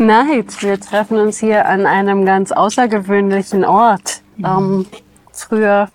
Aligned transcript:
Neid, 0.00 0.62
wir 0.62 0.80
treffen 0.80 1.18
uns 1.18 1.38
hier 1.38 1.66
an 1.66 1.86
einem 1.86 2.24
ganz 2.24 2.52
außergewöhnlichen 2.52 3.64
Ort. 3.64 4.22
Ähm, 4.38 4.86
früher 5.30 5.90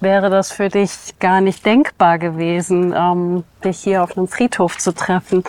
wäre 0.00 0.28
das 0.28 0.52
für 0.52 0.68
dich 0.68 1.18
gar 1.18 1.40
nicht 1.40 1.64
denkbar 1.64 2.18
gewesen, 2.18 2.94
ähm, 2.96 3.44
dich 3.64 3.80
hier 3.80 4.02
auf 4.02 4.16
einem 4.16 4.28
Friedhof 4.28 4.76
zu 4.78 4.94
treffen. 4.94 5.42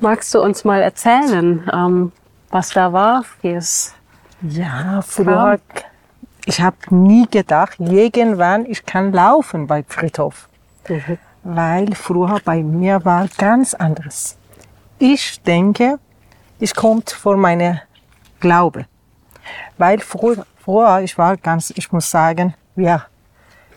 Magst 0.00 0.34
du 0.34 0.40
uns 0.42 0.64
mal 0.64 0.82
erzählen, 0.82 1.68
ähm, 1.72 2.12
was 2.50 2.70
da 2.70 2.92
war, 2.92 3.24
wie 3.42 3.52
es 3.52 3.94
Ja, 4.42 5.00
früher, 5.02 5.58
ich 6.46 6.60
habe 6.60 6.76
nie 6.90 7.26
gedacht, 7.30 7.78
irgendwann 7.78 8.66
ich 8.66 8.84
kann 8.84 9.12
laufen 9.12 9.66
bei 9.68 9.84
Friedhof. 9.86 10.48
Weil 11.44 11.94
früher 11.94 12.40
bei 12.44 12.62
mir 12.62 13.04
war 13.04 13.28
ganz 13.38 13.72
anderes. 13.74 14.36
Ich 14.98 15.40
denke, 15.42 15.98
ich 16.58 16.74
kommt 16.74 17.10
vor 17.10 17.36
meine 17.36 17.82
Glaube. 18.40 18.86
Weil 19.78 20.00
früher, 20.00 20.46
früher 20.56 21.00
ich 21.00 21.16
war 21.18 21.36
ganz, 21.36 21.72
ich 21.76 21.90
muss 21.92 22.10
sagen, 22.10 22.54
ja, 22.76 23.06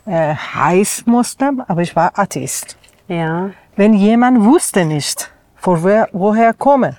äh, 0.05 0.33
heiß 0.35 1.03
Muslim, 1.05 1.63
aber 1.67 1.81
ich 1.81 1.95
war 1.95 2.17
Atheist. 2.17 2.77
Ja, 3.07 3.51
Wenn 3.75 3.93
jemand 3.93 4.43
wusste 4.43 4.85
nicht, 4.85 5.31
vor 5.55 5.83
wer, 5.83 6.09
woher 6.11 6.53
komme 6.53 6.97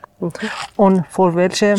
und 0.77 1.05
vor 1.09 1.35
welche 1.35 1.77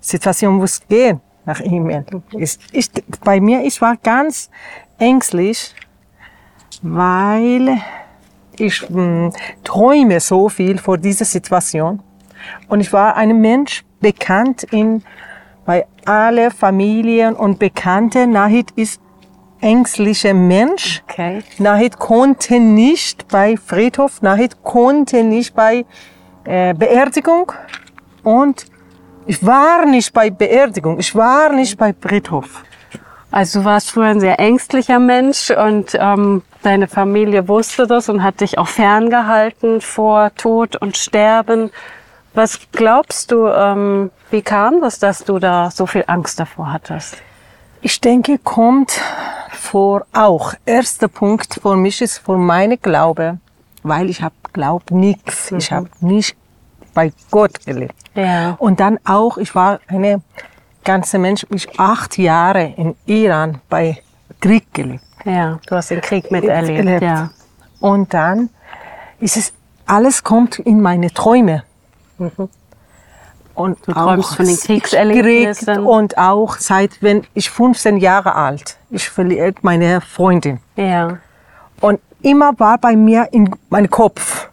Situation 0.00 0.54
muss 0.54 0.80
gehen 0.88 1.20
nach 1.44 1.60
ihm. 1.60 1.88
Ist, 2.32 2.60
ich, 2.72 2.90
bei 3.24 3.40
mir, 3.40 3.62
ich 3.64 3.80
war 3.80 3.96
ganz 3.96 4.50
ängstlich, 4.98 5.74
weil 6.82 7.78
ich 8.56 8.88
mh, 8.88 9.32
träume 9.64 10.20
so 10.20 10.48
viel 10.48 10.78
vor 10.78 10.98
dieser 10.98 11.24
Situation. 11.24 12.02
Und 12.68 12.80
ich 12.80 12.92
war 12.92 13.16
ein 13.16 13.40
Mensch 13.40 13.84
bekannt 14.00 14.64
in, 14.64 15.02
bei 15.64 15.86
alle 16.04 16.50
Familien 16.50 17.34
und 17.34 17.58
Bekannte. 17.58 18.26
Nahid 18.26 18.70
ist 18.72 19.00
ängstlicher 19.60 20.34
Mensch. 20.34 21.02
okay. 21.08 21.42
Nahid 21.58 21.98
konnte 21.98 22.60
nicht 22.60 23.28
bei 23.28 23.56
Friedhof, 23.56 24.22
Nahid 24.22 24.62
konnte 24.62 25.24
nicht 25.24 25.54
bei 25.54 25.84
äh, 26.44 26.74
Beerdigung 26.74 27.52
und 28.22 28.66
ich 29.26 29.44
war 29.44 29.84
nicht 29.84 30.12
bei 30.12 30.30
Beerdigung, 30.30 30.98
ich 30.98 31.14
war 31.14 31.52
nicht 31.52 31.76
bei 31.76 31.94
Friedhof. 31.98 32.62
Also 33.30 33.60
du 33.60 33.64
warst 33.66 33.90
früher 33.90 34.06
ein 34.06 34.20
sehr 34.20 34.40
ängstlicher 34.40 34.98
Mensch 34.98 35.50
und 35.50 35.94
ähm, 36.00 36.42
deine 36.62 36.88
Familie 36.88 37.46
wusste 37.46 37.86
das 37.86 38.08
und 38.08 38.22
hat 38.22 38.40
dich 38.40 38.56
auch 38.56 38.68
ferngehalten 38.68 39.82
vor 39.82 40.34
Tod 40.34 40.76
und 40.76 40.96
Sterben. 40.96 41.70
Was 42.38 42.60
glaubst 42.70 43.32
du, 43.32 43.48
ähm, 43.48 44.12
wie 44.30 44.42
kam 44.42 44.80
das, 44.80 45.00
dass 45.00 45.24
du 45.24 45.40
da 45.40 45.72
so 45.72 45.86
viel 45.86 46.04
Angst 46.06 46.38
davor 46.38 46.72
hattest? 46.72 47.16
Ich 47.80 48.00
denke, 48.00 48.38
kommt 48.38 49.00
vor 49.50 50.06
auch. 50.12 50.54
Erster 50.64 51.08
Punkt 51.08 51.58
für 51.60 51.74
mich 51.74 52.00
ist 52.00 52.18
für 52.18 52.36
meine 52.36 52.76
Glaube, 52.76 53.38
weil 53.82 54.08
ich 54.08 54.22
habe 54.22 54.36
glaub 54.52 54.92
nichts, 54.92 55.50
ich 55.50 55.72
habe 55.72 55.88
nicht 55.98 56.36
bei 56.94 57.10
Gott 57.32 57.66
gelebt. 57.66 57.96
Ja. 58.14 58.54
Und 58.60 58.78
dann 58.78 59.00
auch, 59.04 59.36
ich 59.38 59.56
war 59.56 59.80
eine 59.88 60.22
ganze 60.84 61.18
Mensch, 61.18 61.44
ich 61.50 61.80
acht 61.80 62.18
Jahre 62.18 62.72
in 62.76 62.94
Iran 63.06 63.60
bei 63.68 64.00
Krieg 64.40 64.72
gelebt. 64.72 65.02
Ja, 65.24 65.58
du 65.66 65.74
hast 65.74 65.90
den 65.90 66.02
Krieg 66.02 66.30
miterlebt. 66.30 66.86
Erlebt. 66.86 67.02
Ja. 67.02 67.30
Und 67.80 68.14
dann 68.14 68.50
ist 69.18 69.36
es, 69.36 69.52
alles 69.86 70.22
kommt 70.22 70.60
in 70.60 70.80
meine 70.80 71.12
Träume. 71.12 71.64
Und 73.54 73.78
Du 73.86 73.92
auch 73.92 74.36
von 74.36 74.46
den 74.46 74.56
Kriegserlebnissen. 74.56 75.66
Krieg 75.66 75.84
Und 75.84 76.16
auch 76.16 76.56
seit, 76.58 77.02
wenn 77.02 77.26
ich 77.34 77.50
15 77.50 77.96
Jahre 77.96 78.34
alt, 78.34 78.76
ich 78.90 79.08
verliere 79.08 79.52
meine 79.62 80.00
Freundin. 80.00 80.60
Ja. 80.76 81.18
Und 81.80 82.00
immer 82.22 82.52
war 82.58 82.78
bei 82.78 82.94
mir 82.94 83.28
in 83.32 83.50
meinem 83.68 83.90
Kopf. 83.90 84.48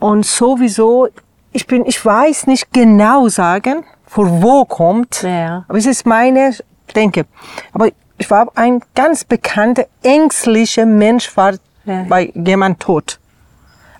Und 0.00 0.26
sowieso, 0.26 1.08
ich 1.52 1.66
bin, 1.66 1.84
ich 1.86 2.04
weiß 2.04 2.46
nicht 2.46 2.72
genau 2.72 3.28
sagen, 3.28 3.84
von 4.06 4.42
wo 4.42 4.64
kommt. 4.64 5.22
Ja. 5.22 5.64
Aber 5.68 5.78
es 5.78 5.86
ist 5.86 6.06
meine 6.06 6.52
Denke. 6.94 7.26
Aber 7.72 7.88
ich 8.16 8.30
war 8.30 8.48
ein 8.56 8.82
ganz 8.94 9.24
bekannter, 9.24 9.86
ängstlicher 10.02 10.86
Mensch, 10.86 11.36
war 11.36 11.54
Ja. 11.84 12.04
bei 12.08 12.32
jemand 12.34 12.80
tot. 12.80 13.18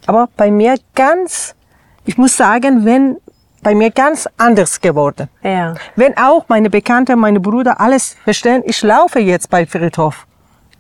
Aber 0.09 0.29
bei 0.37 0.51
mir 0.51 0.75
ganz, 0.95 1.55
ich 2.07 2.17
muss 2.17 2.35
sagen, 2.37 2.85
wenn, 2.87 3.19
bei 3.63 3.75
mir 3.75 3.91
ganz 3.91 4.27
anders 4.39 4.81
geworden. 4.81 5.29
Ja. 5.43 5.75
Wenn 5.97 6.17
auch 6.17 6.47
meine 6.49 6.71
Bekannten, 6.71 7.19
meine 7.19 7.41
Brüder 7.41 7.79
alles 7.79 8.17
verstehen, 8.25 8.63
ich 8.65 8.83
laufe 8.83 9.19
jetzt 9.21 9.51
bei 9.51 9.67
Friedhof. 9.67 10.27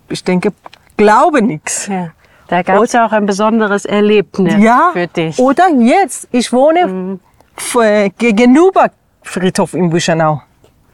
Ich 0.08 0.24
denke, 0.24 0.52
glaube 0.96 1.42
nichts. 1.42 1.86
ja. 1.88 2.08
Da 2.50 2.62
gab 2.62 2.82
es 2.82 2.92
ja 2.94 3.04
auch 3.04 3.12
ein 3.12 3.26
besonderes 3.26 3.84
Erlebnis 3.84 4.54
Ja, 4.56 4.90
für 4.94 5.06
dich. 5.06 5.38
oder 5.38 5.68
jetzt. 5.68 6.26
Ich 6.32 6.50
wohne 6.50 7.18
f- 7.54 7.74
äh, 7.74 8.08
gegenüber 8.16 8.90
Friedhof 9.22 9.74
in 9.74 9.90
Büchenau. 9.90 10.40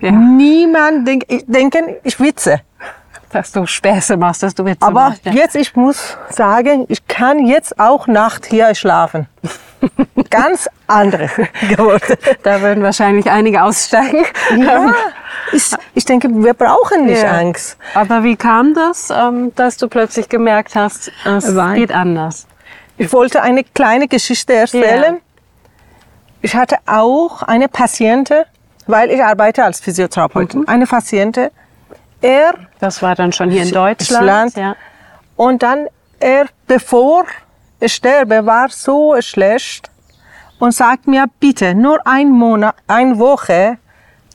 Ja. 0.00 0.10
Niemand 0.10 1.06
denk, 1.06 1.22
ich 1.28 1.44
denke, 1.46 2.00
ich 2.02 2.18
witze. 2.18 2.60
Dass 3.34 3.50
du 3.50 3.66
Späße 3.66 4.16
machst, 4.16 4.44
dass 4.44 4.54
du 4.54 4.64
Witze 4.64 4.86
Aber 4.86 5.08
machst. 5.08 5.24
Ja. 5.26 5.32
jetzt, 5.32 5.56
ich 5.56 5.74
muss 5.74 6.16
sagen, 6.30 6.84
ich 6.88 7.06
kann 7.08 7.44
jetzt 7.46 7.80
auch 7.80 8.06
Nacht 8.06 8.46
hier 8.46 8.72
schlafen. 8.76 9.26
Ganz 10.30 10.68
andere 10.86 11.28
geworden. 11.68 12.16
Da 12.44 12.60
würden 12.62 12.84
wahrscheinlich 12.84 13.28
einige 13.28 13.64
aussteigen. 13.64 14.24
Ja, 14.56 14.94
ich, 15.52 15.72
ich 15.94 16.04
denke, 16.04 16.28
wir 16.30 16.54
brauchen 16.54 17.06
nicht 17.06 17.22
Ja. 17.22 17.32
Angst. 17.32 17.76
Aber 17.94 18.22
wie 18.22 18.36
kam 18.36 18.72
das, 18.72 19.10
ähm, 19.10 19.52
dass 19.56 19.76
du 19.78 19.88
plötzlich 19.88 20.28
gemerkt 20.28 20.76
hast, 20.76 21.10
es 21.24 21.56
Weil- 21.56 21.74
geht 21.74 21.92
anders? 21.92 22.46
Ich 22.96 23.12
wollte 23.12 23.42
eine 23.42 23.64
kleine 23.64 24.06
Geschichte 24.06 24.54
erzählen. 24.54 25.14
Ja. 25.14 25.20
Ich 26.40 26.54
hatte 26.54 26.76
auch 26.86 27.42
eine 27.42 27.66
Patientin, 27.68 28.44
weil 28.86 29.10
ich 29.10 29.22
arbeite 29.24 29.64
als 29.64 29.80
Physiotherapeutin. 29.80 30.68
Eine 30.68 30.86
Patientin, 30.86 31.48
er 32.20 32.54
Das 32.80 33.02
war 33.02 33.14
dann 33.14 33.32
schon 33.32 33.50
hier 33.50 33.62
in 33.62 33.70
Deutschland. 33.72 34.56
Ja. 34.56 34.76
und 35.36 35.62
dann 35.62 35.86
er, 36.20 36.46
bevor 36.66 37.24
ich 37.80 37.92
sterbe, 37.94 38.46
war 38.46 38.68
so 38.70 39.14
schlecht 39.20 39.90
und 40.58 40.72
sagt 40.72 41.06
mir 41.06 41.26
bitte 41.40 41.74
nur 41.74 41.98
ein 42.06 42.30
Monat, 42.30 42.74
eine 42.86 43.18
Woche, 43.18 43.78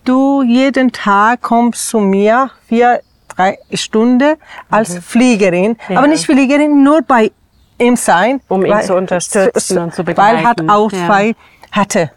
du 0.05 0.43
jeden 0.43 0.91
Tag 0.91 1.41
kommst 1.41 1.87
zu 1.89 1.99
mir 1.99 2.51
vier, 2.67 3.01
drei 3.35 3.57
Stunden 3.73 4.35
als 4.69 4.97
Fliegerin, 4.99 5.71
Mhm. 5.71 5.77
Ja. 5.93 5.97
aber 5.99 6.07
nicht 6.07 6.25
Fliegerin, 6.25 6.83
nur 6.83 7.01
bei 7.01 7.31
ihm 7.79 7.95
sein, 7.95 8.41
Um 8.49 8.65
ihn 8.65 8.81
zu 8.81 8.95
unterstützen 8.95 9.77
und 9.79 9.93
zu 9.95 10.05
Weil 10.05 10.43
hat 10.45 10.57
begleiten. 10.57 10.69
auch 10.69 10.91
Ja. 10.91 11.05
zwei 11.07 11.35
hatte 11.71 12.11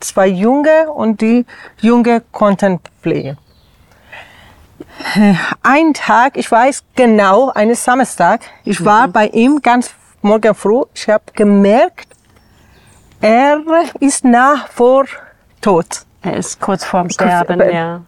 zwei 0.00 0.26
Junge 0.28 0.90
und 0.90 1.20
die 1.20 1.44
Junge 1.80 2.22
konnten 2.32 2.80
pflegen. 3.02 3.36
Ein 5.62 5.94
Tag, 5.94 6.36
ich 6.36 6.50
weiß 6.50 6.84
genau, 6.94 7.50
eines 7.50 7.84
Samstag, 7.84 8.40
ich 8.64 8.84
war 8.84 9.08
bei 9.08 9.26
ihm 9.28 9.60
ganz 9.60 9.90
morgen 10.20 10.54
früh, 10.54 10.82
ich 10.94 11.08
habe 11.08 11.24
gemerkt, 11.34 12.08
er 13.20 13.60
ist 14.00 14.24
nah 14.24 14.66
vor 14.72 15.04
Tod. 15.60 15.86
Er 16.22 16.36
ist 16.36 16.60
kurz 16.60 16.84
vorm 16.84 17.10
Sterben, 17.10 17.60
ja. 17.72 18.02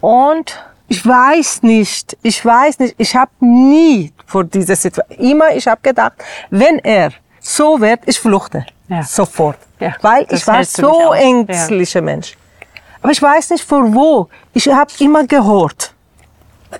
Und 0.00 0.64
ich 0.88 1.06
weiß 1.06 1.62
nicht, 1.62 2.16
ich 2.22 2.44
weiß 2.44 2.78
nicht, 2.80 2.94
ich 2.98 3.14
habe 3.14 3.30
nie 3.40 4.12
vor 4.26 4.44
dieser 4.44 4.76
Situation, 4.76 5.18
immer 5.18 5.50
ich 5.54 5.66
habe 5.68 5.80
gedacht, 5.82 6.14
wenn 6.50 6.78
er 6.80 7.12
so 7.40 7.80
wird, 7.80 8.00
ich 8.06 8.18
fluchte 8.18 8.66
Ja. 8.88 9.02
sofort, 9.02 9.58
Ja, 9.78 9.94
weil 10.02 10.26
ich 10.30 10.46
war 10.46 10.64
so 10.64 11.10
aus, 11.10 11.16
ja. 11.16 11.22
ängstlicher 11.22 12.02
Mensch. 12.02 12.36
Aber 13.02 13.12
ich 13.12 13.22
weiß 13.22 13.50
nicht 13.50 13.64
vor 13.64 13.94
wo. 13.94 14.28
Ich 14.52 14.68
habe 14.68 14.90
immer 14.98 15.26
gehört. 15.26 15.94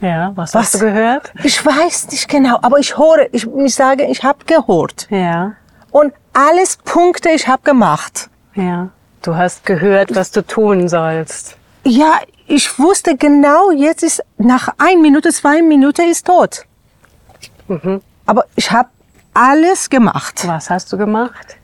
Ja, 0.00 0.32
was, 0.36 0.54
Was? 0.54 0.64
hast 0.66 0.74
du 0.74 0.78
gehört? 0.80 1.32
Ich 1.42 1.64
weiß 1.64 2.10
nicht 2.10 2.28
genau, 2.28 2.58
aber 2.62 2.78
ich 2.78 2.96
höre, 2.96 3.26
ich, 3.32 3.46
ich 3.46 3.74
sage, 3.74 4.04
ich 4.04 4.22
habe 4.22 4.44
gehört. 4.44 5.08
Ja, 5.10 5.54
Und 5.90 6.12
alles 6.32 6.76
Punkte 6.76 7.30
ich 7.30 7.46
habe 7.48 7.62
gemacht. 7.62 8.28
ja. 8.54 8.88
Du 9.22 9.36
hast 9.36 9.66
gehört, 9.66 10.14
was 10.14 10.30
du 10.30 10.40
tun 10.46 10.88
sollst. 10.88 11.54
Ja, 11.84 12.20
ich 12.46 12.78
wusste 12.78 13.18
genau, 13.18 13.70
jetzt 13.70 14.02
ist 14.02 14.22
nach 14.38 14.70
ein 14.78 15.02
Minute, 15.02 15.30
zwei 15.30 15.60
Minuten 15.60 16.08
ist 16.08 16.26
tot. 16.26 16.64
Mhm. 17.68 18.00
Aber 18.24 18.44
ich 18.56 18.70
habe 18.72 18.88
alles 19.34 19.90
gemacht. 19.90 20.46
Was 20.48 20.70
hast 20.70 20.90
du 20.90 20.96
gemacht? 20.96 21.58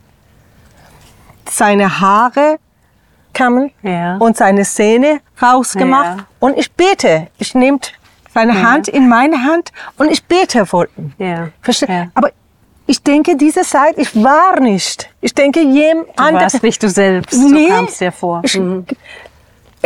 Seine 1.48 1.98
Haare 2.00 2.58
kamen 3.40 3.70
Ja. 3.82 4.16
und 4.24 4.36
seine 4.36 4.64
Zähne 4.64 5.20
rausgemacht. 5.42 6.18
Ja. 6.18 6.26
Und 6.40 6.56
ich 6.58 6.68
bete. 6.72 7.28
Ich 7.38 7.54
nehme 7.54 7.78
seine 8.34 8.54
Hand 8.68 8.88
in 8.88 9.08
meine 9.08 9.38
Hand 9.44 9.72
und 9.98 10.10
ich 10.10 10.24
bete 10.24 10.66
vor 10.66 10.86
ihm. 10.96 11.12
Ja. 11.18 11.48
Verste 11.62 11.86
Ja. 11.86 12.06
Aber 12.14 12.30
ich 12.86 13.02
denke, 13.02 13.36
diese 13.36 13.62
Zeit, 13.62 13.94
ich 13.98 14.10
war 14.30 14.60
nicht. 14.60 15.10
Ich 15.20 15.34
denke, 15.34 15.60
jemand 15.60 16.08
Du 16.18 16.32
warst 16.34 16.62
nicht 16.62 16.82
du 16.82 16.88
selbst, 16.88 17.34
Nee. 17.34 17.66
so 17.68 17.74
kam 17.74 17.84
es 17.86 17.98
dir 17.98 18.12
vor. 18.12 18.40
Ich, 18.44 18.54
Mhm. 18.58 18.86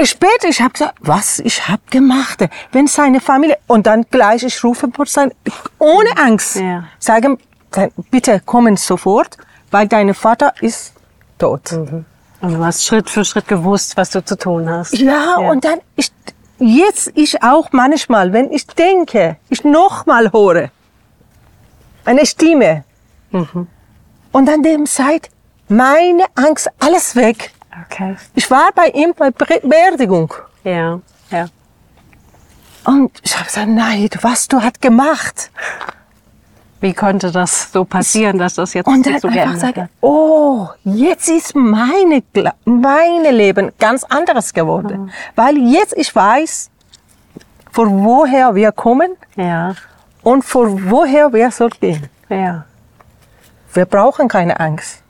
Später, 0.02 0.49
ich 0.49 0.61
habe 0.62 0.73
gesagt, 0.73 0.94
was 1.00 1.41
ich 1.41 1.69
habe 1.69 1.82
gemacht. 1.91 2.38
Wenn 2.73 2.87
seine 2.87 3.20
Familie 3.20 3.58
und 3.67 3.87
dann 3.87 4.06
gleich, 4.11 4.43
ich 4.43 4.64
rufe 4.64 4.88
sein, 5.05 5.31
ohne 5.79 6.11
Angst, 6.17 6.56
Ja. 6.56 6.85
sagen, 6.99 7.38
bitte 8.11 8.41
kommen 8.52 8.76
sofort, 8.76 9.37
weil 9.70 9.87
dein 9.88 10.14
Vater 10.14 10.55
ist 10.61 10.94
tot. 11.38 11.64
Und 12.41 12.55
du 12.55 12.65
hast 12.65 12.85
Schritt 12.87 13.11
für 13.11 13.25
Schritt 13.25 13.47
gewusst, 13.49 13.97
was 13.97 14.11
du 14.11 14.25
zu 14.25 14.37
tun 14.37 14.69
hast. 14.69 14.95
Ja, 14.99 15.37
und 15.37 15.65
dann 15.65 15.81
ich 15.97 16.11
jetzt 16.59 17.13
ich 17.15 17.43
auch 17.43 17.69
manchmal, 17.73 18.33
wenn 18.33 18.51
ich 18.53 18.67
denke, 18.67 19.37
ich 19.49 19.65
noch 19.65 20.07
mal 20.07 20.33
höre 20.33 20.71
eine 22.05 22.25
Stimme 22.27 22.85
und 24.33 24.49
an 24.49 24.63
dem 24.63 24.87
Zeit 24.87 25.29
meine 25.69 26.25
Angst 26.35 26.69
alles 26.81 27.15
weg. 27.15 27.53
Okay. 27.87 28.17
Ich 28.35 28.51
war 28.51 28.71
bei 28.75 28.87
ihm 28.87 29.13
bei 29.17 29.31
Be- 29.31 29.61
Beerdigung 29.63 30.35
Ja, 30.65 31.01
ja. 31.31 31.47
und 32.85 33.13
ich 33.23 33.35
habe 33.37 33.45
gesagt, 33.47 33.69
nein, 33.69 34.09
was 34.23 34.49
du 34.49 34.61
hast 34.63 34.81
gemacht. 34.81 35.51
Wie 36.81 36.94
konnte 36.94 37.31
das 37.31 37.71
so 37.73 37.85
passieren, 37.85 38.38
dass 38.38 38.55
das 38.55 38.73
jetzt 38.75 38.87
Und 38.87 39.05
dann 39.06 39.19
so 39.21 39.29
einfach 39.29 39.62
hat? 39.77 39.88
oh, 40.00 40.69
jetzt 40.85 41.29
ist 41.29 41.55
meine, 41.55 42.23
meine 42.65 43.31
Leben 43.31 43.71
ganz 43.79 44.03
anderes 44.05 44.53
geworden. 44.55 45.11
Weil 45.37 45.59
jetzt 45.59 45.94
ich 45.97 46.15
weiß, 46.15 46.71
von 47.71 48.03
woher 48.05 48.55
wir 48.55 48.73
kommen 48.73 49.11
Ja, 49.37 49.75
und 50.23 50.43
von 50.44 50.91
woher 50.91 51.32
wir 51.32 51.50
soll 51.50 51.71
gehen. 51.71 52.09
ja, 52.29 52.65
Wir 53.75 53.85
brauchen 53.85 54.26
keine 54.29 54.59
Angst. 54.59 55.03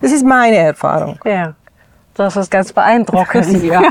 Das 0.00 0.12
ist 0.12 0.24
meine 0.24 0.56
Erfahrung. 0.56 1.18
ja. 1.24 1.54
Das 2.16 2.36
ist 2.36 2.48
ganz 2.48 2.72
beeindruckend. 2.72 3.60
Ja. 3.64 3.82